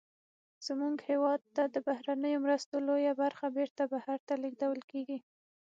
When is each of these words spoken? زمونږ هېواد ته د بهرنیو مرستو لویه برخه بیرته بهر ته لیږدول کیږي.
زمونږ 0.65 0.95
هېواد 1.09 1.41
ته 1.55 1.63
د 1.73 1.75
بهرنیو 1.87 2.43
مرستو 2.45 2.75
لویه 2.87 3.13
برخه 3.21 3.45
بیرته 3.57 3.83
بهر 3.93 4.19
ته 4.27 4.33
لیږدول 4.43 4.79
کیږي. 4.91 5.19